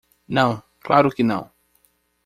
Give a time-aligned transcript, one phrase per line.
[0.27, 0.63] Não?
[0.79, 1.51] claro que não.